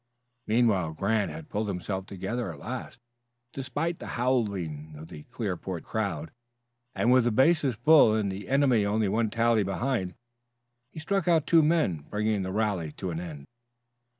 Meanwhile 0.47 0.93
Grant 0.93 1.29
had 1.29 1.47
pulled 1.47 1.67
himself 1.67 2.07
together 2.07 2.51
at 2.51 2.57
last, 2.57 2.99
despite 3.53 3.99
the 3.99 4.07
howling 4.17 4.95
of 4.97 5.09
the 5.09 5.25
Clearport 5.25 5.83
crowd, 5.83 6.31
and, 6.95 7.11
with 7.11 7.23
the 7.23 7.31
bases 7.31 7.75
full 7.75 8.15
and 8.15 8.31
the 8.31 8.49
enemy 8.49 8.83
only 8.83 9.07
one 9.07 9.29
tally 9.29 9.61
behind, 9.61 10.15
he 10.89 10.99
struck 10.99 11.27
out 11.27 11.45
two 11.45 11.61
men, 11.61 11.99
bringing 12.09 12.41
the 12.41 12.51
rally 12.51 12.91
to 12.93 13.11
an 13.11 13.19
end. 13.19 13.45